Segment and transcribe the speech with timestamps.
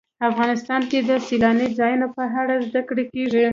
[0.29, 3.45] افغانستان کې د سیلانی ځایونه په اړه زده کړه کېږي.